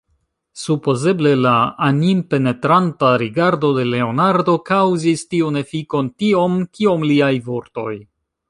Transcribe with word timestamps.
Supozeble 0.59 1.33
la 1.45 1.51
animpenetranta 1.87 3.11
rigardo 3.23 3.71
de 3.77 3.85
Leonardo 3.91 4.57
kaŭzis 4.73 5.25
tiun 5.35 5.63
efikon 5.65 6.11
tiom, 6.23 6.61
kiom 6.81 7.07
liaj 7.13 7.33
vortoj. 7.53 7.91